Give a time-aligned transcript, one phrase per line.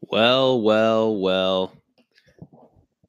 [0.00, 1.72] Well, well, well.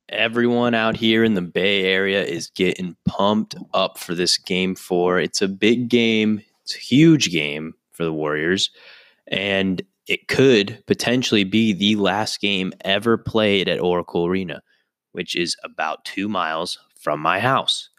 [0.10, 5.20] Everyone out here in the Bay Area is getting pumped up for this game four.
[5.20, 8.70] It's a big game, it's a huge game for the Warriors,
[9.28, 14.62] and it could potentially be the last game ever played at Oracle Arena,
[15.12, 17.90] which is about two miles from my house.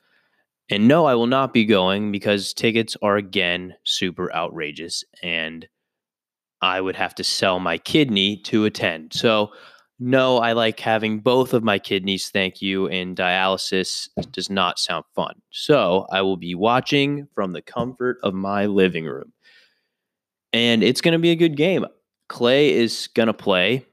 [0.71, 5.67] And no, I will not be going because tickets are again super outrageous and
[6.61, 9.13] I would have to sell my kidney to attend.
[9.13, 9.53] So,
[10.01, 15.05] no, I like having both of my kidneys, thank you, and dialysis does not sound
[15.15, 15.35] fun.
[15.51, 19.33] So, I will be watching from the comfort of my living room.
[20.53, 21.85] And it's going to be a good game.
[22.31, 23.85] Klay is going to play.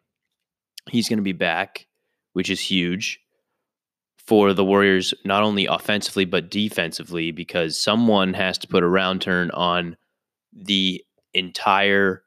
[0.89, 1.87] He's going to be back,
[2.33, 3.19] which is huge
[4.25, 9.21] for the Warriors, not only offensively, but defensively, because someone has to put a round
[9.21, 9.95] turn on
[10.51, 11.03] the
[11.33, 12.23] entire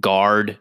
[0.00, 0.58] guard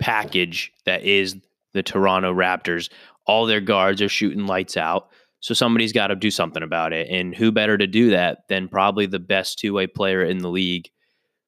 [0.00, 1.36] package that is
[1.72, 2.90] the Toronto Raptors.
[3.26, 5.08] All their guards are shooting lights out.
[5.40, 7.08] So somebody's got to do something about it.
[7.10, 10.48] And who better to do that than probably the best two way player in the
[10.48, 10.88] league,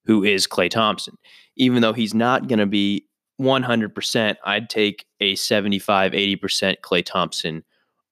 [0.05, 1.17] who is Klay Thompson.
[1.57, 3.07] Even though he's not going to be
[3.41, 7.65] 100%, I'd take a 75, 80% Klay Thompson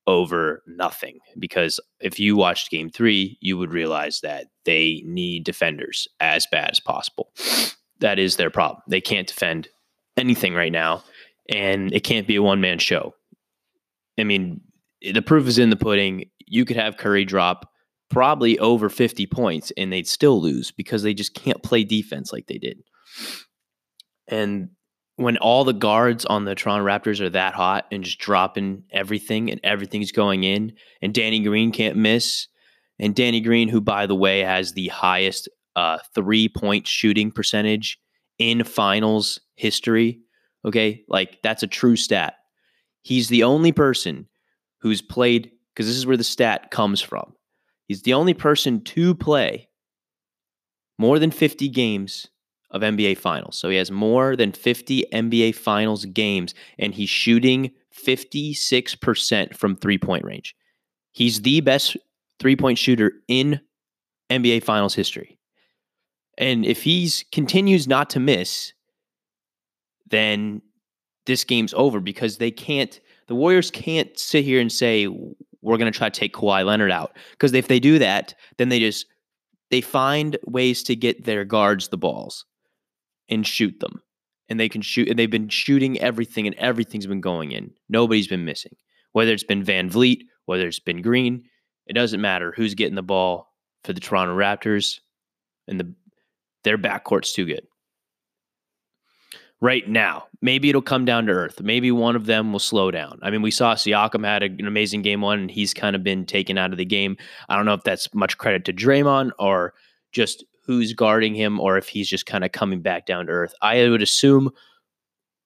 [0.06, 1.18] over nothing.
[1.38, 6.70] Because if you watched game three, you would realize that they need defenders as bad
[6.70, 7.30] as possible
[8.00, 8.82] that is their problem.
[8.88, 9.68] They can't defend
[10.16, 11.04] anything right now,
[11.48, 13.14] and it can't be a one man show.
[14.18, 14.60] I mean,
[15.12, 16.26] the proof is in the pudding.
[16.46, 17.70] You could have Curry drop
[18.10, 22.46] probably over 50 points and they'd still lose because they just can't play defense like
[22.46, 22.78] they did.
[24.28, 24.70] And
[25.16, 29.50] when all the guards on the Toronto Raptors are that hot and just dropping everything
[29.50, 32.48] and everything's going in, and Danny Green can't miss,
[32.98, 37.98] and Danny Green, who by the way has the highest uh, three point shooting percentage
[38.38, 40.20] in finals history.
[40.64, 41.04] Okay.
[41.08, 42.34] Like that's a true stat.
[43.02, 44.28] He's the only person
[44.80, 47.34] who's played, because this is where the stat comes from.
[47.86, 49.68] He's the only person to play
[50.98, 52.28] more than 50 games
[52.70, 53.58] of NBA finals.
[53.58, 59.98] So he has more than 50 NBA finals games, and he's shooting 56% from three
[59.98, 60.56] point range.
[61.12, 61.96] He's the best
[62.40, 63.60] three point shooter in
[64.30, 65.38] NBA finals history.
[66.38, 68.72] And if he's continues not to miss,
[70.08, 70.62] then
[71.26, 73.00] this game's over because they can't.
[73.28, 76.90] The Warriors can't sit here and say we're going to try to take Kawhi Leonard
[76.90, 79.06] out because if they do that, then they just
[79.70, 82.44] they find ways to get their guards the balls
[83.28, 84.02] and shoot them,
[84.48, 85.08] and they can shoot.
[85.08, 87.72] And they've been shooting everything, and everything's been going in.
[87.88, 88.76] Nobody's been missing.
[89.12, 91.44] Whether it's been VanVleet, whether it's been Green,
[91.86, 93.52] it doesn't matter who's getting the ball
[93.84, 95.00] for the Toronto Raptors
[95.68, 95.94] and the
[96.64, 97.66] their backcourt's too good.
[99.60, 101.62] Right now, maybe it'll come down to earth.
[101.62, 103.18] Maybe one of them will slow down.
[103.22, 106.26] I mean, we saw Siakam had an amazing game one, and he's kind of been
[106.26, 107.16] taken out of the game.
[107.48, 109.72] I don't know if that's much credit to Draymond or
[110.12, 113.54] just who's guarding him, or if he's just kind of coming back down to earth.
[113.62, 114.50] I would assume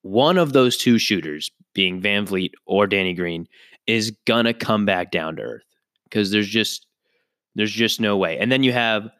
[0.03, 3.47] one of those two shooters, being VanVleet or Danny Green,
[3.87, 5.65] is gonna come back down to earth
[6.05, 6.87] because there's just
[7.55, 8.39] there's just no way.
[8.39, 9.11] And then you have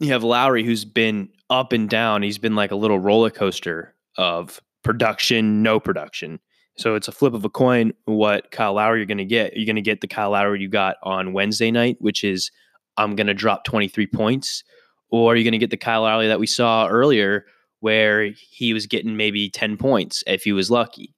[0.00, 2.22] you have Lowry who's been up and down.
[2.22, 6.40] He's been like a little roller coaster of production, no production.
[6.76, 9.56] So it's a flip of a coin what Kyle Lowry you're going to get.
[9.56, 12.50] You're going to get the Kyle Lowry you got on Wednesday night, which is
[12.96, 14.64] I'm going to drop 23 points,
[15.10, 17.46] or you're going to get the Kyle Lowry that we saw earlier
[17.80, 21.14] where he was getting maybe 10 points if he was lucky.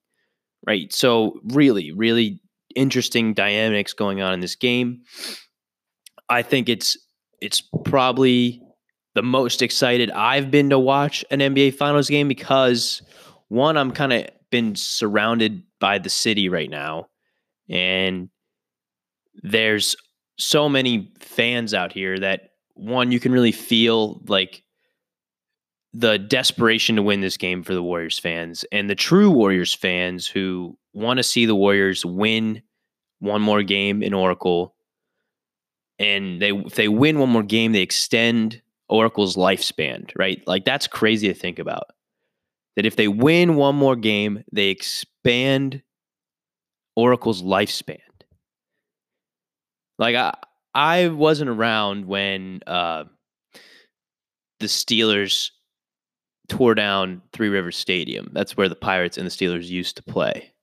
[0.65, 0.93] Right?
[0.93, 2.41] So really, really
[2.75, 5.01] interesting dynamics going on in this game.
[6.29, 6.97] I think it's
[7.41, 8.61] it's probably
[9.17, 13.01] the most excited I've been to watch an NBA Finals game because
[13.47, 17.07] one, I'm kind of been surrounded by the city right now,
[17.67, 18.29] and
[19.41, 19.95] there's
[20.37, 24.61] so many fans out here that one you can really feel like
[25.95, 30.27] the desperation to win this game for the Warriors fans and the true Warriors fans
[30.27, 32.61] who want to see the Warriors win
[33.17, 34.75] one more game in Oracle.
[35.97, 40.41] And they if they win one more game, they extend Oracle's lifespan, right?
[40.47, 41.85] Like that's crazy to think about.
[42.75, 45.81] That if they win one more game, they expand
[46.95, 47.99] Oracle's lifespan.
[49.97, 50.33] Like I
[50.73, 53.05] I wasn't around when uh,
[54.59, 55.49] the Steelers
[56.49, 58.29] tore down Three Rivers Stadium.
[58.31, 60.53] That's where the Pirates and the Steelers used to play.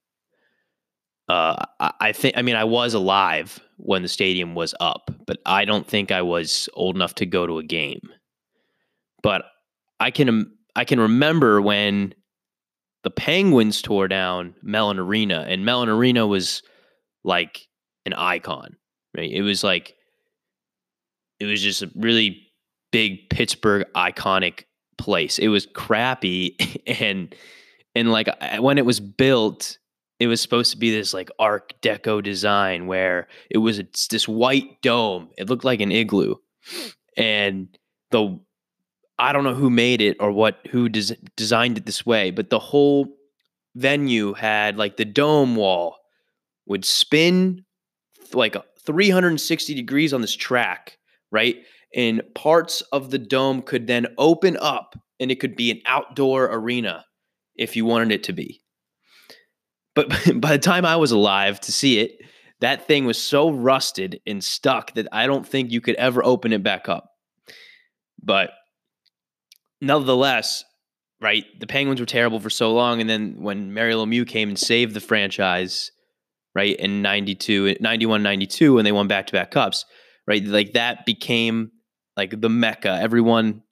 [1.28, 2.36] Uh, I, I think.
[2.36, 6.22] I mean, I was alive when the stadium was up, but I don't think I
[6.22, 8.08] was old enough to go to a game.
[9.22, 9.44] But
[10.00, 12.14] I can um, I can remember when
[13.02, 16.62] the Penguins tore down Mellon Arena, and Mellon Arena was
[17.22, 17.66] like
[18.06, 18.76] an icon,
[19.16, 19.30] right?
[19.30, 19.94] It was like
[21.40, 22.48] it was just a really
[22.92, 24.64] big Pittsburgh iconic
[24.98, 25.38] place.
[25.38, 26.56] It was crappy
[26.86, 27.34] and
[27.94, 28.28] and like
[28.58, 29.78] when it was built,
[30.20, 34.80] it was supposed to be this like Art Deco design where it was this white
[34.82, 35.30] dome.
[35.36, 36.36] It looked like an igloo,
[37.16, 37.68] and
[38.10, 38.38] the
[39.18, 42.50] I don't know who made it or what who des- designed it this way, but
[42.50, 43.08] the whole
[43.74, 45.96] venue had like the dome wall
[46.66, 47.64] would spin
[48.32, 50.98] like 360 degrees on this track,
[51.30, 51.56] right?
[51.94, 56.46] And parts of the dome could then open up and it could be an outdoor
[56.46, 57.04] arena
[57.56, 58.63] if you wanted it to be.
[59.94, 60.08] But
[60.40, 62.20] by the time I was alive to see it,
[62.60, 66.52] that thing was so rusted and stuck that I don't think you could ever open
[66.52, 67.10] it back up.
[68.22, 68.50] But
[69.80, 70.64] nevertheless,
[71.20, 73.00] right, the Penguins were terrible for so long.
[73.00, 75.90] And then when Mario Lemieux came and saved the franchise,
[76.54, 79.84] right, in 92, 91, 92, when they won back to back cups,
[80.26, 81.70] right, like that became
[82.16, 82.98] like the mecca.
[83.00, 83.62] Everyone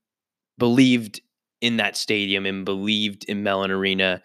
[0.59, 1.21] believed
[1.61, 4.21] in that stadium and believed in Mellon Arena.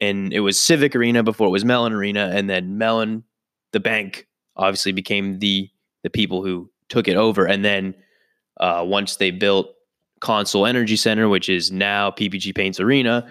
[0.00, 2.30] And it was Civic Arena before it was Mellon Arena.
[2.32, 3.24] And then Mellon,
[3.72, 5.68] the bank, obviously became the
[6.02, 7.46] the people who took it over.
[7.46, 7.94] And then
[8.60, 9.74] uh, once they built
[10.20, 13.28] Consol Energy Center, which is now PPG Paints Arena,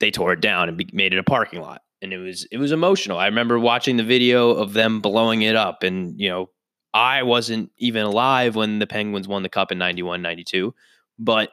[0.00, 1.82] they tore it down and be- made it a parking lot.
[2.02, 3.18] And it was it was emotional.
[3.18, 6.50] I remember watching the video of them blowing it up and you know
[6.94, 10.74] I wasn't even alive when the Penguins won the cup in 91 92,
[11.18, 11.50] but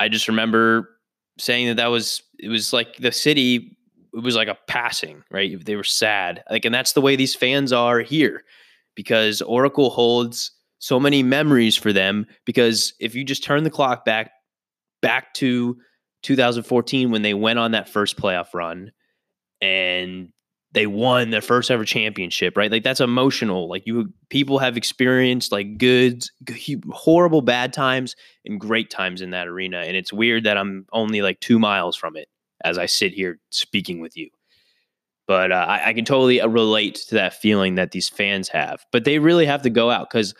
[0.00, 0.88] I just remember
[1.40, 3.76] saying that that was it was like the city
[4.12, 5.64] it was like a passing, right?
[5.64, 6.42] They were sad.
[6.50, 8.44] Like and that's the way these fans are here
[8.94, 14.04] because Oracle holds so many memories for them because if you just turn the clock
[14.04, 14.32] back
[15.02, 15.76] back to
[16.22, 18.90] 2014 when they went on that first playoff run
[19.60, 20.30] and
[20.72, 22.70] they won their first ever championship, right?
[22.70, 23.68] Like that's emotional.
[23.68, 26.24] Like you people have experienced like good,
[26.90, 28.14] horrible bad times
[28.44, 31.96] and great times in that arena and it's weird that I'm only like 2 miles
[31.96, 32.28] from it
[32.64, 34.30] as I sit here speaking with you.
[35.26, 38.84] But uh, I, I, can totally uh, relate to that feeling that these fans have.
[38.90, 40.34] But they really have to go out because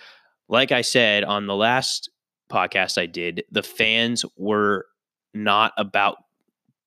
[0.48, 2.10] like I said on the last
[2.50, 4.86] podcast I did, the fans were
[5.32, 6.16] not about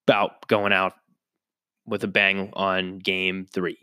[0.05, 0.93] about going out
[1.85, 3.77] with a bang on game 3.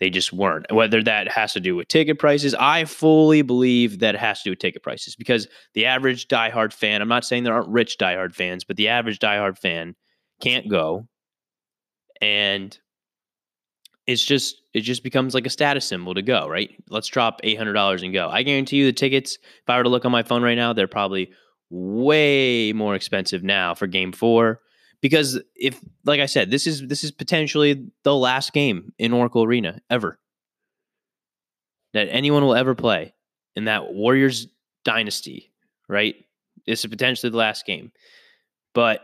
[0.00, 0.66] They just weren't.
[0.72, 4.44] Whether that has to do with ticket prices, I fully believe that it has to
[4.44, 7.98] do with ticket prices because the average diehard fan, I'm not saying there aren't rich
[7.98, 9.94] diehard fans, but the average diehard fan
[10.40, 11.06] can't go.
[12.20, 12.76] And
[14.06, 16.70] it's just it just becomes like a status symbol to go, right?
[16.88, 18.28] Let's drop eight hundred dollars and go.
[18.28, 20.72] I guarantee you the tickets, if I were to look on my phone right now,
[20.72, 21.30] they're probably
[21.70, 24.60] way more expensive now for game four.
[25.02, 29.42] Because if like I said, this is this is potentially the last game in Oracle
[29.42, 30.18] Arena ever
[31.92, 33.12] that anyone will ever play
[33.54, 34.46] in that Warriors
[34.84, 35.52] dynasty,
[35.88, 36.14] right?
[36.66, 37.92] This is potentially the last game.
[38.74, 39.00] But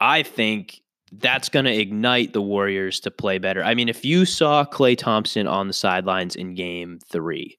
[0.00, 0.80] I think
[1.12, 3.62] that's going to ignite the Warriors to play better.
[3.62, 7.58] I mean, if you saw Klay Thompson on the sidelines in game three,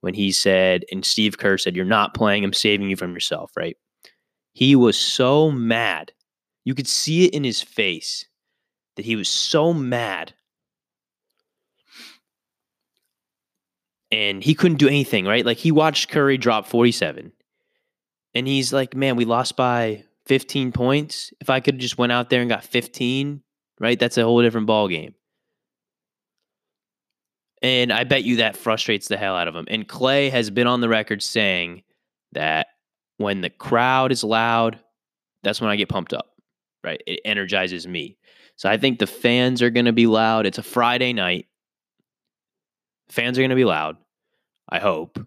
[0.00, 3.52] when he said, and Steve Kerr said, You're not playing, I'm saving you from yourself,
[3.56, 3.76] right?
[4.52, 6.12] He was so mad.
[6.68, 8.26] You could see it in his face
[8.96, 10.34] that he was so mad.
[14.10, 15.46] And he couldn't do anything, right?
[15.46, 17.32] Like he watched Curry drop 47.
[18.34, 22.12] And he's like, Man, we lost by 15 points, if I could have just went
[22.12, 23.42] out there and got 15,
[23.80, 23.98] right?
[23.98, 25.14] That's a whole different ball game.
[27.62, 29.64] And I bet you that frustrates the hell out of him.
[29.68, 31.84] And Klay has been on the record saying
[32.32, 32.66] that
[33.16, 34.78] when the crowd is loud,
[35.42, 36.34] that's when I get pumped up,
[36.88, 37.02] right?
[37.06, 38.16] It energizes me.
[38.56, 40.46] So I think the fans are going to be loud.
[40.46, 41.46] It's a Friday night.
[43.08, 43.96] Fans are going to be loud.
[44.68, 45.18] I hope,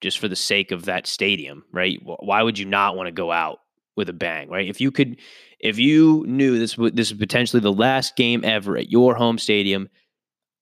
[0.00, 1.98] just for the sake of that stadium, right?
[2.02, 3.58] Why would you not want to go out
[3.96, 4.68] with a bang, right?
[4.68, 5.16] If you could,
[5.60, 9.88] if you knew this this is potentially the last game ever at your home stadium,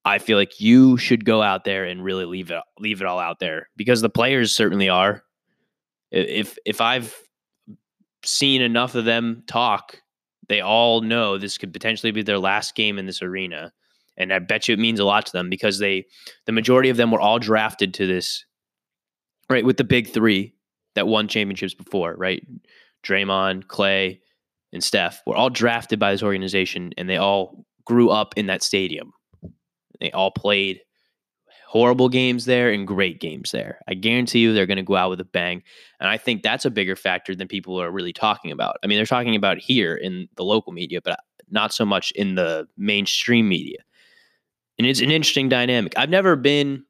[0.05, 3.19] I feel like you should go out there and really leave it leave it all
[3.19, 5.23] out there because the players certainly are.
[6.11, 7.15] If if I've
[8.23, 9.99] seen enough of them talk,
[10.49, 13.71] they all know this could potentially be their last game in this arena.
[14.17, 16.05] And I bet you it means a lot to them because they
[16.45, 18.45] the majority of them were all drafted to this
[19.49, 20.53] right with the big 3
[20.95, 22.45] that won championships before, right?
[23.03, 24.19] Draymond, Klay,
[24.71, 28.63] and Steph were all drafted by this organization and they all grew up in that
[28.63, 29.11] stadium.
[29.99, 30.81] They all played
[31.65, 33.79] horrible games there and great games there.
[33.87, 35.63] I guarantee you they're going to go out with a bang.
[35.99, 38.77] And I think that's a bigger factor than people are really talking about.
[38.83, 41.17] I mean, they're talking about here in the local media, but uh,
[41.49, 43.79] not so much in the mainstream media.
[44.77, 45.93] And it's an interesting dynamic.
[45.97, 46.83] I've never been,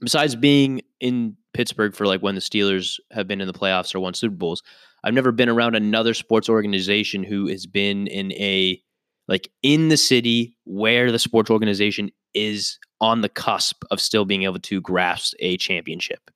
[0.00, 4.00] besides being in Pittsburgh for like when the Steelers have been in the playoffs or
[4.00, 4.62] won Super Bowls,
[5.02, 8.80] I've never been around another sports organization who has been in a
[9.26, 14.44] like in the city where the sports organization is on the cusp of still being
[14.44, 16.30] able to grasp a championship.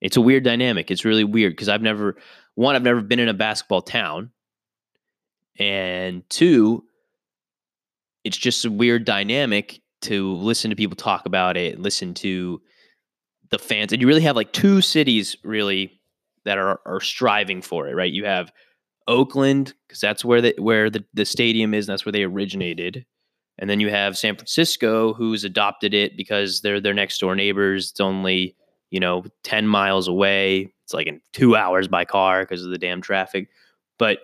[0.00, 0.90] It's a weird dynamic.
[0.90, 2.16] It's really weird because I've never
[2.56, 4.32] one I've never been in a basketball town
[5.60, 6.82] and two
[8.24, 12.60] it's just a weird dynamic to listen to people talk about it, listen to
[13.50, 13.92] the fans.
[13.92, 16.00] And you really have like two cities really
[16.44, 18.12] that are are striving for it, right?
[18.12, 18.50] You have
[19.06, 23.06] Oakland because that's where the where the, the stadium is, and that's where they originated.
[23.58, 27.90] And then you have San Francisco, who's adopted it because they're their next door neighbors.
[27.90, 28.54] It's only
[28.90, 30.72] you know ten miles away.
[30.84, 33.48] It's like in two hours by car because of the damn traffic.
[33.98, 34.18] But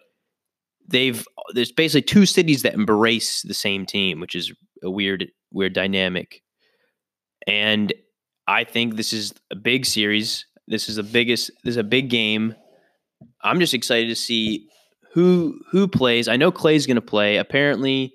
[0.87, 5.73] they've there's basically two cities that embrace the same team, which is a weird weird
[5.73, 6.43] dynamic.
[7.47, 7.93] And
[8.47, 10.47] I think this is a big series.
[10.69, 11.51] This is the biggest.
[11.65, 12.55] This is a big game.
[13.43, 14.69] I'm just excited to see
[15.13, 16.29] who who plays.
[16.29, 17.37] I know Klay's going to play.
[17.37, 18.15] Apparently,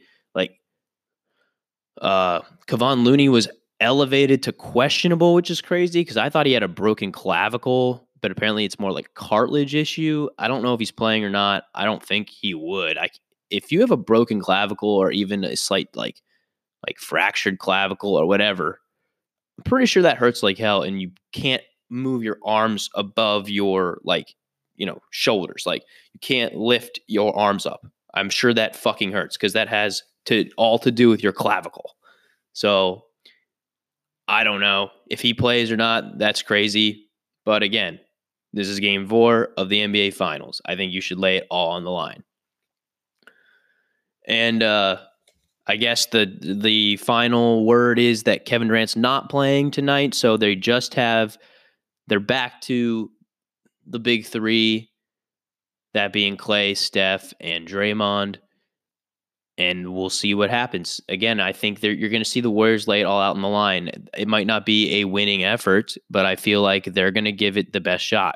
[2.01, 3.47] uh Kevon Looney was
[3.79, 8.31] elevated to questionable, which is crazy because I thought he had a broken clavicle, but
[8.31, 10.29] apparently it's more like cartilage issue.
[10.37, 11.63] I don't know if he's playing or not.
[11.75, 12.97] I don't think he would.
[12.97, 13.09] I
[13.49, 16.21] if you have a broken clavicle or even a slight like
[16.85, 18.79] like fractured clavicle or whatever,
[19.57, 23.99] I'm pretty sure that hurts like hell and you can't move your arms above your
[24.03, 24.35] like
[24.75, 29.37] you know shoulders like you can't lift your arms up i'm sure that fucking hurts
[29.37, 31.95] because that has to all to do with your clavicle.
[32.53, 33.03] So
[34.29, 36.17] i don't know if he plays or not.
[36.17, 37.09] That's crazy.
[37.45, 37.99] But again
[38.53, 40.61] this is game four of the nba finals.
[40.65, 42.23] I think you should lay it all on the line.
[44.27, 44.97] And uh
[45.67, 50.55] I guess the the final word is that Kevin Durant's not playing tonight, so they
[50.55, 51.37] just have
[52.07, 53.11] they're back to
[53.85, 54.91] the big three,
[55.93, 58.37] that being Klay, Steph, and Draymond.
[59.57, 61.01] And we'll see what happens.
[61.09, 63.47] Again, I think you're going to see the Warriors lay it all out on the
[63.47, 63.89] line.
[64.15, 67.57] It might not be a winning effort, but I feel like they're going to give
[67.57, 68.35] it the best shot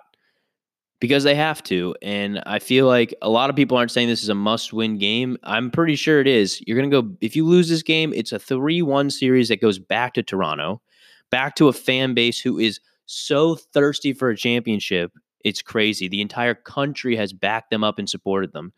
[1.00, 1.96] because they have to.
[2.02, 4.98] And I feel like a lot of people aren't saying this is a must win
[4.98, 5.38] game.
[5.44, 6.60] I'm pretty sure it is.
[6.66, 9.62] You're going to go, if you lose this game, it's a 3 1 series that
[9.62, 10.82] goes back to Toronto,
[11.30, 15.12] back to a fan base who is so thirsty for a championship.
[15.44, 16.08] It's crazy.
[16.08, 18.72] The entire country has backed them up and supported them.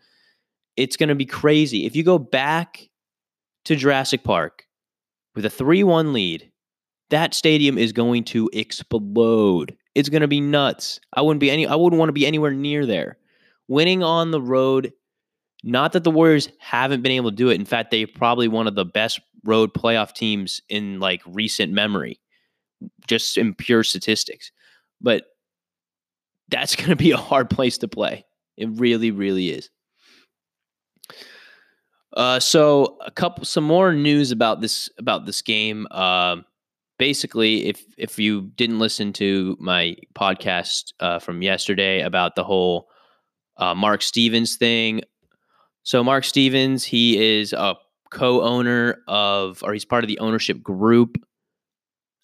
[0.75, 1.85] It's going to be crazy.
[1.85, 2.89] If you go back
[3.65, 4.65] to Jurassic Park
[5.35, 6.51] with a 3 1 lead,
[7.09, 9.77] that stadium is going to explode.
[9.95, 10.99] It's going to be nuts.
[11.13, 13.17] I wouldn't be any I wouldn't want to be anywhere near there.
[13.67, 14.91] Winning on the road,
[15.63, 17.55] not that the Warriors haven't been able to do it.
[17.55, 22.19] In fact, they're probably one of the best road playoff teams in like recent memory
[23.07, 24.51] just in pure statistics.
[25.01, 25.25] But
[26.49, 28.25] that's going to be a hard place to play.
[28.57, 29.69] It really, really is.
[32.15, 35.87] Uh, so a couple, some more news about this about this game.
[35.91, 36.37] Uh,
[36.99, 42.87] basically, if if you didn't listen to my podcast uh, from yesterday about the whole
[43.57, 45.01] uh, Mark Stevens thing,
[45.83, 47.75] so Mark Stevens, he is a
[48.09, 51.17] co-owner of, or he's part of the ownership group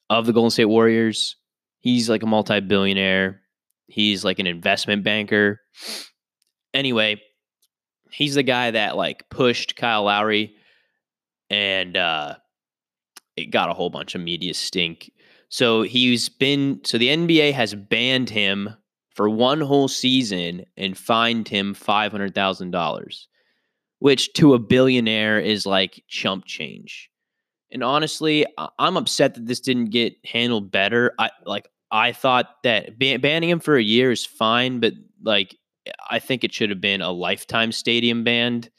[0.10, 1.36] of the Golden State Warriors.
[1.79, 3.41] He's like a multi billionaire,
[3.88, 5.60] he's like an investment banker.
[6.74, 7.22] Anyway,
[8.12, 10.56] he's the guy that like pushed Kyle Lowry
[11.50, 12.36] and uh,
[13.36, 15.12] it got a whole bunch of media stink.
[15.50, 18.70] So he's been, so the NBA has banned him
[19.16, 23.25] for one whole season and fined him $500,000,
[24.00, 27.10] which to a billionaire is like chump change.
[27.72, 28.46] And honestly,
[28.80, 31.13] I'm upset that this didn't get handled better.
[31.20, 35.56] I like I thought that ban- banning him for a year is fine, but like
[36.10, 38.69] I think it should have been a lifetime stadium banned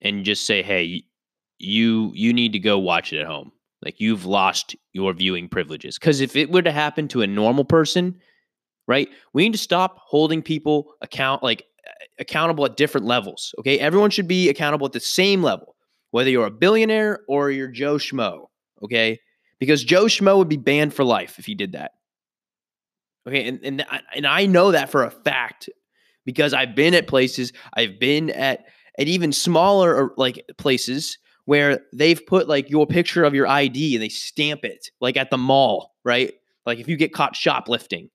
[0.00, 1.04] and just say, "Hey,
[1.58, 3.52] you you need to go watch it at home.
[3.84, 7.64] Like you've lost your viewing privileges." Cuz if it were to happen to a normal
[7.64, 8.18] person,
[8.86, 9.08] right?
[9.32, 11.64] We need to stop holding people account like
[12.18, 13.78] accountable at different levels, okay?
[13.78, 15.72] Everyone should be accountable at the same level
[16.12, 18.46] whether you're a billionaire or you're Joe Schmo,
[18.82, 19.18] okay?
[19.58, 21.92] Because Joe Schmo would be banned for life if he did that.
[23.26, 23.84] Okay, and and
[24.14, 25.68] and I know that for a fact
[26.24, 28.64] because I've been at places, I've been at
[28.98, 33.94] at even smaller er, like places where they've put like your picture of your ID
[33.94, 36.32] and they stamp it like at the mall, right?
[36.66, 38.10] Like if you get caught shoplifting,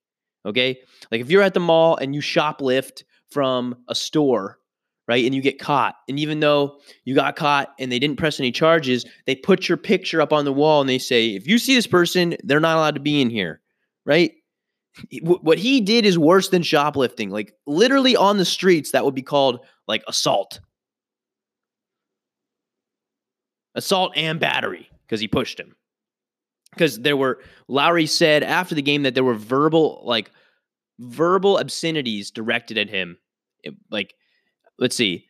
[0.45, 0.77] okay?
[1.11, 4.59] Like if you're at the mall and you shoplift from a store,
[5.07, 5.25] right?
[5.25, 5.95] And you get caught.
[6.07, 9.77] And even though you got caught and they didn't press any charges, they put your
[9.77, 12.77] picture up on the wall and they say, if you see this person, they're not
[12.77, 13.61] allowed to be in here,
[14.05, 14.31] right?
[15.21, 17.29] What he did is worse than shoplifting.
[17.29, 20.59] Like literally on the streets, that would be called like assault.
[23.75, 25.75] Assault and battery because he pushed him.
[26.71, 30.31] Because there were, Lowry said after the game that there were verbal, like
[30.99, 33.17] verbal obscenities directed at him.
[33.63, 34.13] It, like,
[34.79, 35.25] let's see.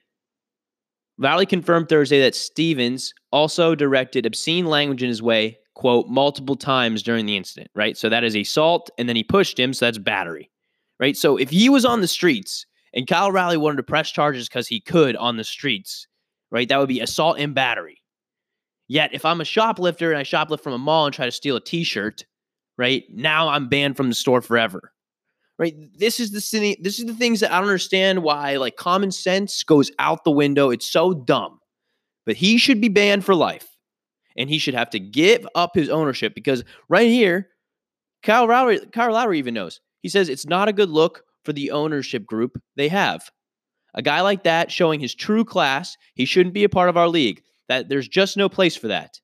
[1.19, 7.03] Valley confirmed Thursday that Stevens also directed obscene language in his way, quote, multiple times
[7.03, 7.95] during the incident, right?
[7.95, 10.49] So that is assault, and then he pushed him, so that's battery,
[10.99, 11.15] right?
[11.15, 12.65] So if he was on the streets
[12.95, 16.07] and Kyle Lowry wanted to press charges because he could on the streets,
[16.49, 18.01] right, that would be assault and battery.
[18.87, 21.55] Yet if I'm a shoplifter and I shoplift from a mall and try to steal
[21.55, 22.25] a t shirt,
[22.75, 24.91] right, now I'm banned from the store forever
[25.59, 25.75] right?
[25.97, 26.77] This is the city.
[26.81, 30.29] this is the things that I don't understand why like common sense goes out the
[30.29, 30.69] window.
[30.69, 31.59] It's so dumb.
[32.27, 33.76] But he should be banned for life.
[34.37, 37.49] And he should have to give up his ownership because right here,
[38.23, 39.79] Kyle Lowry, Kyle Lowry even knows.
[40.01, 43.29] He says it's not a good look for the ownership group they have.
[43.93, 47.07] A guy like that showing his true class, he shouldn't be a part of our
[47.07, 47.41] league.
[47.67, 49.19] That there's just no place for that.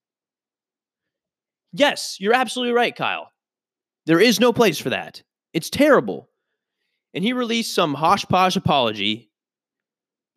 [1.72, 3.30] Yes, you're absolutely right, Kyle.
[4.06, 5.24] There is no place for that.
[5.54, 6.30] It's terrible.
[7.14, 9.32] And he released some hosh posh apology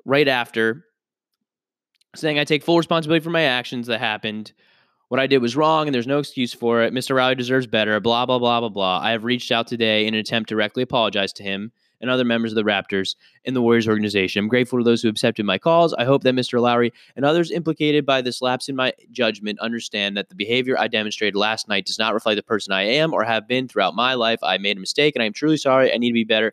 [0.04, 0.85] right after,
[2.18, 4.52] saying, I take full responsibility for my actions that happened.
[5.08, 6.92] What I did was wrong and there's no excuse for it.
[6.92, 7.14] Mr.
[7.14, 9.00] Riley deserves better, blah, blah, blah, blah, blah.
[9.00, 11.70] I have reached out today in an attempt to directly apologize to him
[12.00, 14.40] and other members of the Raptors in the Warriors organization.
[14.40, 15.94] I'm grateful to those who accepted my calls.
[15.94, 16.60] I hope that Mr.
[16.60, 20.88] Lowry and others implicated by this lapse in my judgment understand that the behavior I
[20.88, 24.14] demonstrated last night does not reflect the person I am or have been throughout my
[24.14, 24.40] life.
[24.42, 25.92] I made a mistake and I am truly sorry.
[25.92, 26.52] I need to be better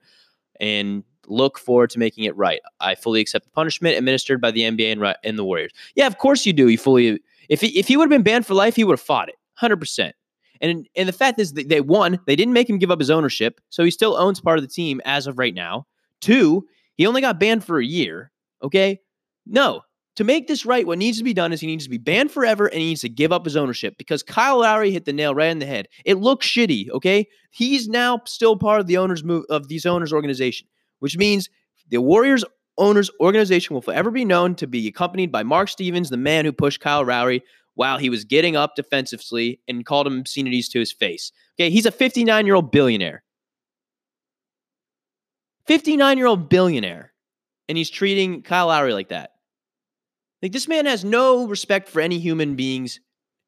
[0.60, 2.60] and look forward to making it right.
[2.80, 5.72] I fully accept the punishment administered by the NBA and, and the Warriors.
[5.96, 6.68] Yeah, of course you do.
[6.68, 9.02] You fully if he, if he would have been banned for life, he would have
[9.02, 9.36] fought it.
[9.62, 10.14] 100%.
[10.62, 12.20] And and the fact is, that they won.
[12.26, 14.70] They didn't make him give up his ownership, so he still owns part of the
[14.70, 15.88] team as of right now.
[16.22, 18.32] Two, he only got banned for a year.
[18.64, 19.02] Okay,
[19.46, 19.82] no.
[20.18, 22.32] To make this right, what needs to be done is he needs to be banned
[22.32, 25.34] forever and he needs to give up his ownership because Kyle Lowry hit the nail
[25.34, 25.88] right in the head.
[26.06, 26.90] It looks shitty.
[26.92, 30.68] Okay, he's now still part of the owners move of these owners organization,
[31.04, 31.50] which means
[31.90, 32.46] the Warriors
[32.78, 36.54] owners organization will forever be known to be accompanied by Mark Stevens, the man who
[36.54, 37.44] pushed Kyle Lowry
[37.76, 41.34] while he was getting up defensively and called him obscenities to his face.
[41.60, 43.22] Okay, he's a 59 year old billionaire.
[45.68, 47.12] 59 year old billionaire.
[47.68, 49.32] And he's treating Kyle Lowry like that.
[50.42, 53.02] Like, this man has no respect for any human beings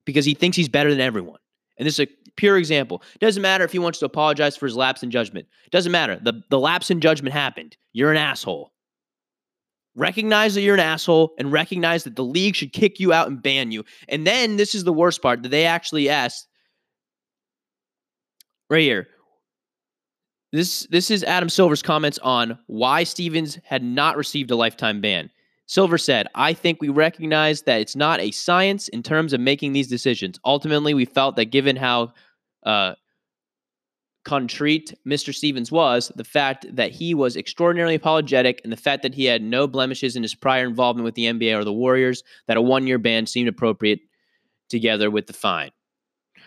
[0.06, 1.40] because he thinks he's better than everyone.
[1.78, 3.02] And this is a pure example.
[3.20, 5.48] Doesn't matter if he wants to apologize for his lapse in judgment.
[5.72, 6.20] Doesn't matter.
[6.22, 7.76] The, the lapse in judgment happened.
[7.94, 8.72] You're an asshole.
[9.96, 13.42] Recognize that you're an asshole and recognize that the league should kick you out and
[13.42, 13.86] ban you.
[14.10, 16.48] And then this is the worst part that they actually asked
[18.70, 19.08] right here.
[20.52, 25.30] This this is Adam Silver's comments on why Stevens had not received a lifetime ban.
[25.68, 29.74] Silver said, I think we recognize that it's not a science in terms of making
[29.74, 30.40] these decisions.
[30.46, 32.14] Ultimately, we felt that given how
[32.66, 32.94] uh,
[34.26, 35.34] contrite Mr.
[35.34, 39.42] Stevens was, the fact that he was extraordinarily apologetic and the fact that he had
[39.42, 42.86] no blemishes in his prior involvement with the NBA or the Warriors, that a one
[42.86, 44.00] year ban seemed appropriate
[44.70, 45.72] together with the fine.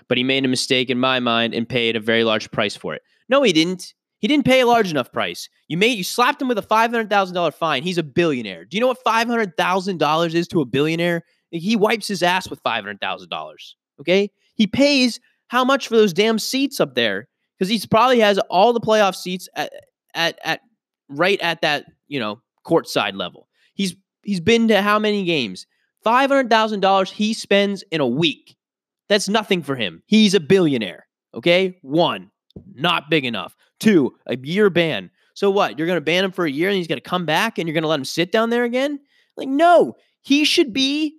[0.09, 2.94] But he made a mistake in my mind and paid a very large price for
[2.94, 3.02] it.
[3.28, 3.94] No, he didn't.
[4.18, 5.48] He didn't pay a large enough price.
[5.68, 7.83] You made you slapped him with a five hundred thousand dollar fine.
[7.83, 8.64] He's a billionaire.
[8.64, 11.22] Do you know what five hundred thousand dollars is to a billionaire?
[11.50, 13.76] He wipes his ass with five hundred thousand dollars.
[14.00, 17.28] Okay, he pays how much for those damn seats up there?
[17.59, 19.72] because he probably has all the playoff seats at,
[20.14, 20.61] at at
[21.09, 23.48] right at that you know courtside level.
[23.74, 25.66] He's he's been to how many games?
[26.04, 28.57] Five hundred thousand dollars he spends in a week.
[29.09, 30.02] That's nothing for him.
[30.07, 31.07] He's a billionaire.
[31.35, 32.31] Okay, one,
[32.75, 33.57] not big enough.
[33.81, 35.11] Two, a year ban.
[35.35, 35.79] So what?
[35.79, 37.68] You're going to ban him for a year and he's going to come back and
[37.68, 38.99] you're going to let him sit down there again?
[39.37, 41.18] Like, no, he should be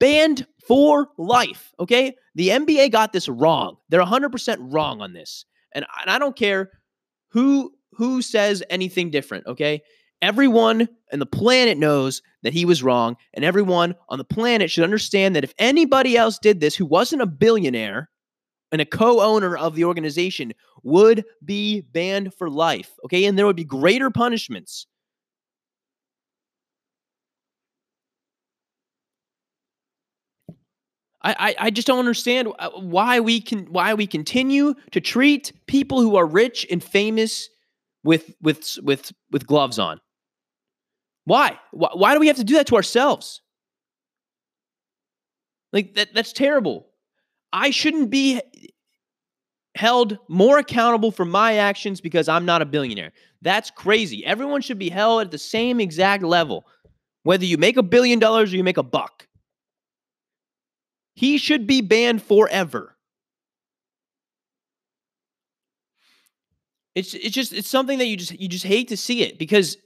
[0.00, 1.72] banned for life.
[1.78, 3.76] Okay, the NBA got this wrong.
[3.88, 5.44] They're 100% wrong on this.
[5.72, 6.70] And, and I don't care
[7.30, 9.82] who who says anything different, okay?
[10.20, 14.84] Everyone on the planet knows that he was wrong, and everyone on the planet should
[14.84, 18.10] understand that if anybody else did this who wasn't a billionaire
[18.72, 20.52] and a co-owner of the organization
[20.82, 23.24] would be banned for life, okay?
[23.24, 24.86] And there would be greater punishments
[31.26, 36.00] I, I, just don't understand uh, why we can why we continue to treat people
[36.00, 37.48] who are rich and famous
[38.04, 40.00] with with with with gloves on.
[41.24, 41.58] Why?
[41.72, 43.42] Why, why do we have to do that to ourselves?
[45.72, 46.86] Like that that's terrible.
[47.56, 48.42] I shouldn't be
[49.76, 53.12] held more accountable for my actions because I'm not a billionaire.
[53.40, 54.24] That's crazy.
[54.26, 56.66] Everyone should be held at the same exact level,
[57.22, 59.26] whether you make a billion dollars or you make a buck.
[61.14, 62.94] He should be banned forever.
[66.94, 69.78] It's it's just it's something that you just you just hate to see it because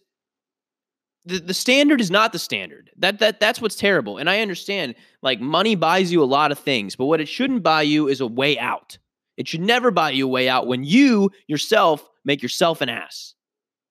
[1.25, 2.91] the, the standard is not the standard.
[2.97, 4.19] That that that's what's terrible.
[4.19, 7.63] And I understand like money buys you a lot of things, but what it shouldn't
[7.63, 8.99] buy you is a way out.
[9.37, 13.35] It should never buy you a way out when you yourself make yourself an ass.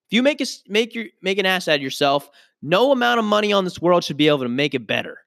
[0.10, 2.30] If you make a, make your make an ass out of yourself,
[2.62, 5.20] no amount of money on this world should be able to make it better.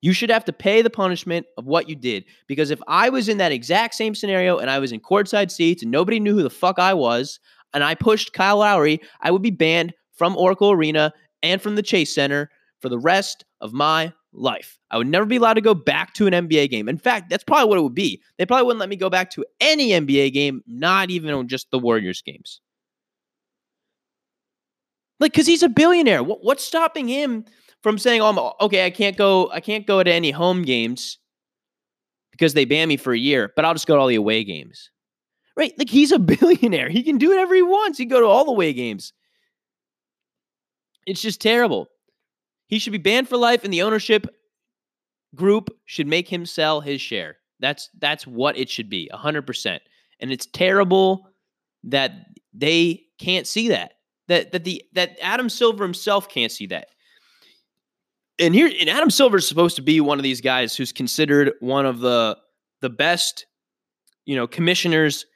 [0.00, 2.24] You should have to pay the punishment of what you did.
[2.48, 5.82] Because if I was in that exact same scenario and I was in courtside seats
[5.82, 7.38] and nobody knew who the fuck I was,
[7.72, 11.82] and I pushed Kyle Lowry, I would be banned from Oracle Arena and from the
[11.82, 14.78] Chase Center for the rest of my life.
[14.90, 16.88] I would never be allowed to go back to an NBA game.
[16.88, 18.22] In fact, that's probably what it would be.
[18.38, 21.78] They probably wouldn't let me go back to any NBA game, not even just the
[21.78, 22.60] Warriors games.
[25.20, 26.22] Like, because he's a billionaire.
[26.22, 27.44] what's stopping him
[27.82, 29.50] from saying, "Oh, okay, I can't go.
[29.50, 31.18] I can't go to any home games
[32.32, 34.42] because they ban me for a year, but I'll just go to all the away
[34.42, 34.90] games."
[35.56, 35.72] Right?
[35.78, 36.88] Like he's a billionaire.
[36.88, 37.98] He can do whatever he wants.
[37.98, 39.12] He can go to all the away games.
[41.06, 41.88] It's just terrible.
[42.66, 44.26] He should be banned for life, and the ownership
[45.34, 47.36] group should make him sell his share.
[47.60, 49.82] That's that's what it should be, hundred percent.
[50.20, 51.28] And it's terrible
[51.84, 52.12] that
[52.52, 53.94] they can't see that.
[54.28, 56.88] That that the that Adam Silver himself can't see that.
[58.38, 61.52] And here, and Adam Silver is supposed to be one of these guys who's considered
[61.60, 62.38] one of the
[62.80, 63.46] the best,
[64.24, 65.26] you know, commissioners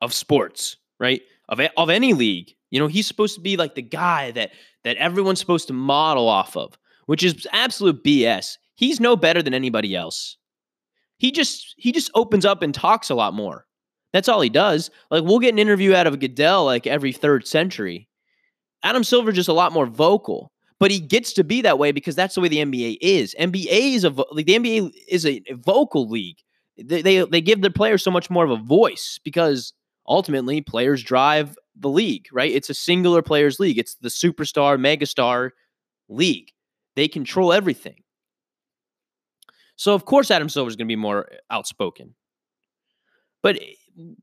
[0.00, 1.22] of sports, right?
[1.48, 2.52] Of of any league.
[2.70, 4.50] You know, he's supposed to be like the guy that
[4.86, 8.56] that everyone's supposed to model off of, which is absolute BS.
[8.76, 10.36] He's no better than anybody else.
[11.18, 13.66] He just he just opens up and talks a lot more.
[14.12, 14.92] That's all he does.
[15.10, 18.08] Like we'll get an interview out of Goodell like every third century.
[18.84, 22.14] Adam Silver just a lot more vocal, but he gets to be that way because
[22.14, 23.34] that's the way the NBA is.
[23.40, 26.38] NBA is a like the NBA is a, vocal league.
[26.78, 29.72] They, they they give their players so much more of a voice because
[30.06, 32.50] ultimately players drive the league, right?
[32.50, 33.78] It's a singular players league.
[33.78, 35.50] It's the superstar, megastar
[36.08, 36.52] league.
[36.94, 38.02] They control everything.
[39.76, 42.14] So of course Adam Silver is going to be more uh, outspoken.
[43.42, 43.60] But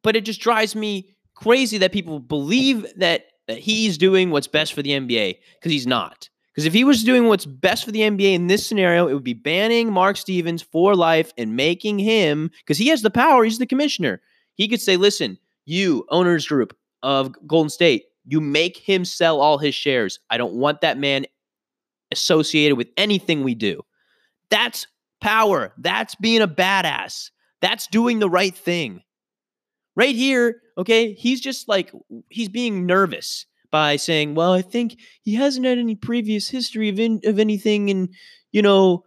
[0.02, 4.74] but it just drives me crazy that people believe that, that he's doing what's best
[4.74, 6.30] for the NBA because he's not.
[6.54, 9.24] Because if he was doing what's best for the NBA in this scenario, it would
[9.24, 13.58] be banning Mark Stevens for life and making him, because he has the power, he's
[13.58, 14.22] the commissioner.
[14.54, 19.60] He could say, listen, you, owners group, of Golden State, you make him sell all
[19.60, 20.20] his shares.
[20.30, 21.26] I don't want that man
[22.12, 23.84] associated with anything we do.
[24.50, 24.88] That's
[25.22, 25.74] power.
[25.78, 27.32] That's being a badass.
[27.62, 29.02] That's doing the right thing.
[29.96, 31.92] Right here, okay, he's just like,
[32.30, 37.00] he's being nervous by saying, well, I think he hasn't had any previous history of,
[37.00, 37.89] in, of anything.
[37.89, 38.10] And,
[38.52, 39.04] you know,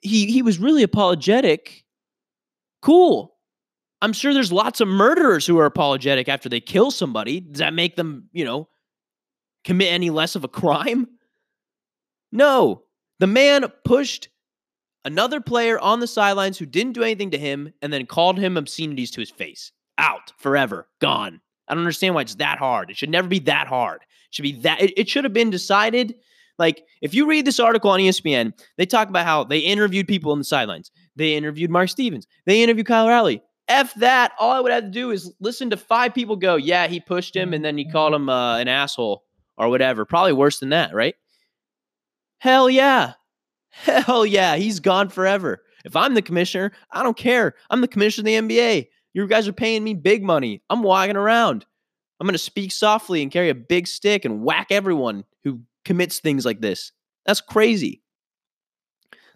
[0.00, 1.84] he, he was really apologetic.
[2.82, 3.34] Cool.
[4.00, 7.40] I'm sure there's lots of murderers who are apologetic after they kill somebody.
[7.40, 8.68] Does that make them, you know,
[9.64, 11.08] commit any less of a crime?
[12.30, 12.84] No.
[13.18, 14.28] The man pushed
[15.04, 18.56] another player on the sidelines who didn't do anything to him and then called him
[18.56, 19.72] obscenities to his face.
[19.96, 20.86] Out forever.
[21.00, 21.40] Gone.
[21.66, 22.90] I don't understand why it's that hard.
[22.90, 24.02] It should never be that hard.
[24.02, 26.14] It should be that it, it should have been decided.
[26.58, 30.32] Like, if you read this article on ESPN, they talk about how they interviewed people
[30.32, 30.90] on the sidelines.
[31.14, 32.26] They interviewed Mark Stevens.
[32.46, 33.42] They interviewed Kyle Lowry.
[33.68, 34.32] F that.
[34.38, 37.36] All I would have to do is listen to five people go, yeah, he pushed
[37.36, 39.24] him and then he called him uh, an asshole
[39.56, 40.04] or whatever.
[40.04, 41.14] Probably worse than that, right?
[42.38, 43.14] Hell yeah.
[43.70, 44.56] Hell yeah.
[44.56, 45.62] He's gone forever.
[45.84, 47.54] If I'm the commissioner, I don't care.
[47.70, 48.88] I'm the commissioner of the NBA.
[49.14, 50.62] You guys are paying me big money.
[50.70, 51.64] I'm walking around.
[52.20, 56.18] I'm going to speak softly and carry a big stick and whack everyone who commits
[56.18, 56.92] things like this.
[57.26, 58.02] That's crazy.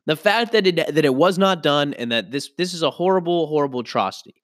[0.07, 2.91] The fact that it that it was not done and that this this is a
[2.91, 4.35] horrible, horrible atrocity.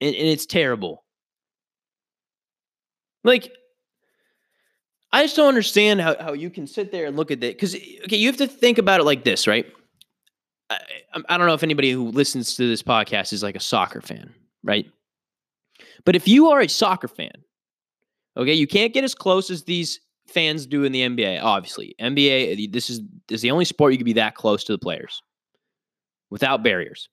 [0.00, 1.04] And, and it's terrible.
[3.24, 3.52] Like,
[5.12, 7.56] I just don't understand how, how you can sit there and look at it.
[7.56, 9.64] Because, okay, you have to think about it like this, right?
[10.68, 10.78] I,
[11.28, 14.34] I don't know if anybody who listens to this podcast is like a soccer fan,
[14.64, 14.86] right?
[16.04, 17.44] But if you are a soccer fan,
[18.36, 20.00] okay, you can't get as close as these
[20.32, 21.42] fans do in the NBA.
[21.42, 22.72] Obviously, NBA.
[22.72, 25.22] This is this is the only sport you can be that close to the players
[26.30, 27.08] without barriers.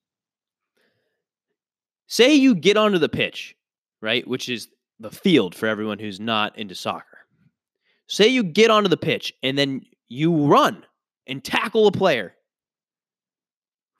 [2.08, 3.56] Say you get onto the pitch,
[4.02, 4.68] right, which is
[5.00, 7.20] the field for everyone who's not into soccer.
[8.08, 10.84] say you get onto the pitch and then you run
[11.28, 12.34] and tackle a player,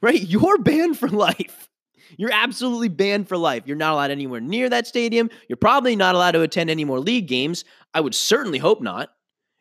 [0.02, 0.22] right?
[0.28, 1.70] You're banned for life.
[2.18, 3.64] You're absolutely banned for life.
[3.66, 5.30] You're not allowed anywhere near that stadium.
[5.48, 7.66] You're probably not allowed to attend any more league games.
[7.94, 9.10] I would certainly hope not.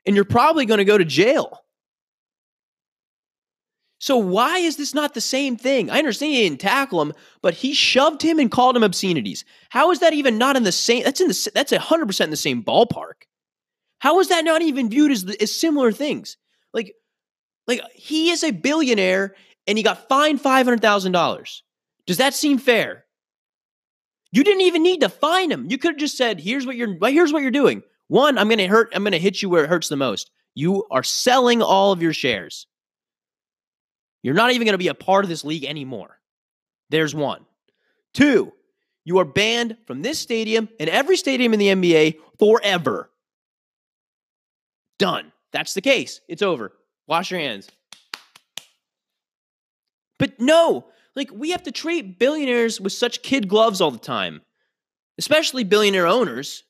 [0.06, 1.64] And you're probably going to go to jail.
[4.00, 5.90] So why is this not the same thing?
[5.90, 9.44] I understand he didn't tackle him, but he shoved him and called him obscenities.
[9.70, 11.02] How is that even not in the same?
[11.02, 13.24] That's in the that's hundred percent in the same ballpark.
[13.98, 16.36] How is that not even viewed as as similar things?
[16.72, 16.94] Like,
[17.66, 19.34] like he is a billionaire
[19.66, 21.64] and he got fined five hundred thousand dollars.
[22.08, 23.04] Does that seem fair?
[24.32, 25.66] You didn't even need to fine him.
[25.70, 26.96] You could have just said, "Here's what you're.
[27.06, 27.82] Here's what you're doing.
[28.08, 28.90] One, I'm going to hurt.
[28.94, 30.30] I'm going to hit you where it hurts the most.
[30.54, 32.66] You are selling all of your shares."
[34.22, 36.18] You're not even going to be a part of this league anymore.
[36.88, 37.44] There's one.
[38.14, 38.52] Two,
[39.04, 43.10] you are banned from this stadium and every stadium in the NBA forever.
[44.98, 45.30] Done.
[45.52, 46.20] That's the case.
[46.26, 46.72] It's over.
[47.06, 47.68] Wash your hands.
[50.18, 50.86] But no,
[51.18, 54.40] like we have to treat billionaires with such kid gloves all the time,
[55.18, 56.64] especially billionaire owners.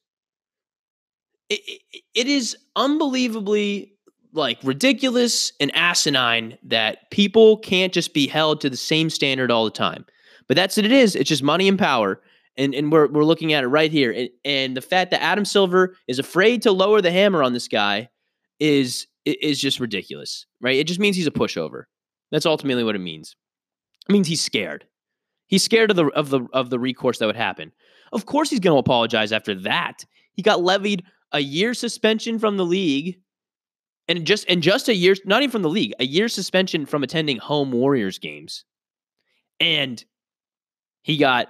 [1.49, 1.61] it,
[1.93, 3.93] it, it is unbelievably
[4.33, 9.65] like ridiculous and asinine that people can't just be held to the same standard all
[9.65, 10.05] the time.
[10.47, 11.15] But that's what it is.
[11.15, 12.21] It's just money and power.
[12.57, 14.13] And, and we're, we're looking at it right here.
[14.13, 17.69] And, and the fact that Adam Silver is afraid to lower the hammer on this
[17.69, 18.09] guy
[18.59, 20.77] is is just ridiculous, right?
[20.77, 21.85] It just means he's a pushover.
[22.33, 23.37] That's ultimately what it means.
[24.09, 24.87] It means he's scared.
[25.47, 27.73] He's scared of the of the of the recourse that would happen.
[28.13, 30.05] Of course he's going to apologize after that.
[30.33, 33.19] He got levied a year suspension from the league
[34.09, 37.03] and just and just a year, not even from the league, a year suspension from
[37.03, 38.65] attending home Warriors games,
[39.61, 40.03] and
[41.03, 41.49] he got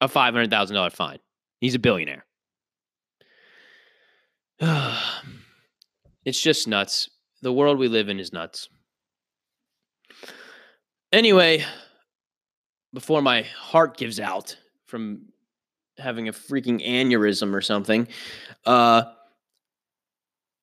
[0.00, 1.18] a five hundred thousand dollar fine.
[1.60, 2.24] He's a billionaire.
[6.24, 7.10] it's just nuts.
[7.42, 8.68] The world we live in is nuts.
[11.14, 11.64] Anyway,
[12.92, 15.26] before my heart gives out from
[15.96, 18.08] having a freaking aneurysm or something,
[18.66, 19.04] uh,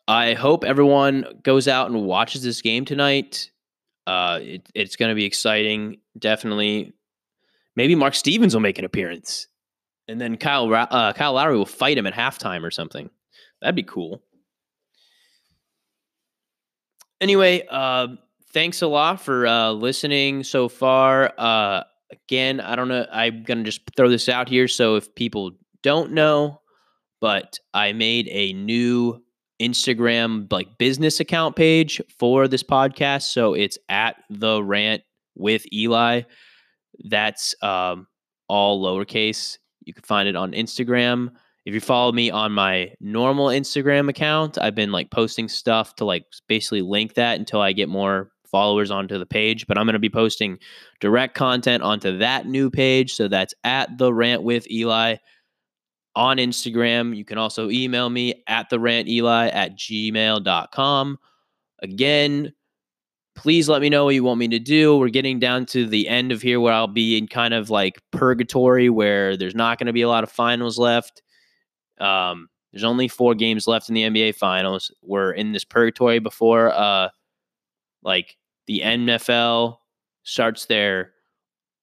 [0.09, 3.49] I hope everyone goes out and watches this game tonight.
[4.05, 5.99] Uh, it, it's going to be exciting.
[6.19, 6.91] Definitely.
[7.77, 9.47] Maybe Mark Stevens will make an appearance,
[10.09, 13.09] and then Kyle uh, Kyle Lowry will fight him at halftime or something.
[13.61, 14.21] That'd be cool.
[17.21, 18.07] Anyway, uh,
[18.53, 21.33] thanks a lot for uh, listening so far.
[21.37, 23.05] Uh, again, I don't know.
[23.11, 24.67] I'm gonna just throw this out here.
[24.67, 25.51] So if people
[25.83, 26.61] don't know,
[27.19, 29.21] but I made a new
[29.61, 33.31] Instagram like business account page for this podcast.
[33.31, 35.03] So it's at the rant
[35.35, 36.23] with Eli.
[37.05, 38.07] That's um,
[38.47, 39.57] all lowercase.
[39.85, 41.31] You can find it on Instagram.
[41.65, 46.05] If you follow me on my normal Instagram account, I've been like posting stuff to
[46.05, 49.65] like basically link that until I get more followers onto the page.
[49.65, 50.59] But I'm going to be posting
[50.99, 53.13] direct content onto that new page.
[53.13, 55.15] So that's at the rant with Eli
[56.15, 57.15] on Instagram.
[57.15, 61.17] You can also email me at the rant Eli at gmail.com.
[61.81, 62.53] Again,
[63.35, 64.97] please let me know what you want me to do.
[64.97, 68.01] We're getting down to the end of here where I'll be in kind of like
[68.11, 71.21] purgatory where there's not going to be a lot of finals left.
[71.99, 74.91] Um, there's only four games left in the NBA finals.
[75.01, 77.09] We're in this purgatory before uh
[78.03, 79.77] like the NFL
[80.23, 81.11] starts their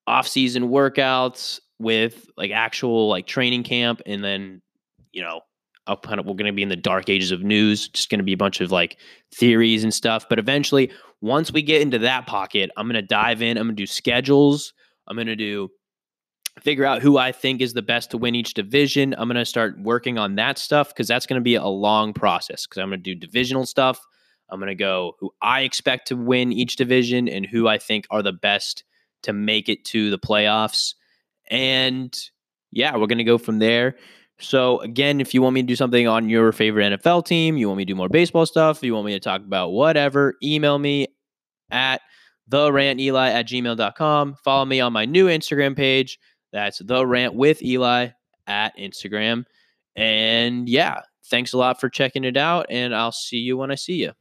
[0.07, 4.63] off-season workouts with like actual like training camp and then
[5.13, 5.41] you know
[5.87, 8.19] I'll kind of we're going to be in the dark ages of news just going
[8.19, 8.99] to be a bunch of like
[9.35, 10.27] theories and stuff.
[10.29, 13.77] But eventually once we get into that pocket i'm going to dive in i'm going
[13.77, 14.73] to do schedules
[15.07, 15.69] i'm going to do
[16.61, 19.15] figure out who i think is the best to win each division.
[19.17, 22.13] I'm going to start working on that stuff because that's going to be a long
[22.13, 24.01] process because i'm going to do divisional stuff
[24.51, 28.07] i'm going to go who i expect to win each division and who i think
[28.11, 28.85] are the best
[29.23, 30.95] to make it to the playoffs
[31.51, 32.17] and
[32.71, 33.97] yeah, we're going to go from there.
[34.41, 37.67] So, again, if you want me to do something on your favorite NFL team, you
[37.67, 40.79] want me to do more baseball stuff, you want me to talk about whatever, email
[40.79, 41.09] me
[41.71, 42.01] at
[42.47, 44.37] the rant eli at gmail.com.
[44.45, 46.19] Follow me on my new Instagram page.
[46.53, 48.09] That's the rant with Eli
[48.47, 49.45] at Instagram.
[49.97, 52.67] And yeah, thanks a lot for checking it out.
[52.71, 54.13] And I'll see you when I see you.